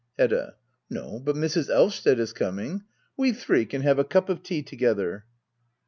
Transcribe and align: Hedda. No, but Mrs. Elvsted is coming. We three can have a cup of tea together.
Hedda. 0.17 0.55
No, 0.89 1.19
but 1.19 1.35
Mrs. 1.35 1.69
Elvsted 1.69 2.17
is 2.19 2.33
coming. 2.33 2.85
We 3.15 3.33
three 3.33 3.67
can 3.67 3.83
have 3.83 3.99
a 3.99 4.03
cup 4.03 4.29
of 4.29 4.41
tea 4.41 4.63
together. 4.63 5.25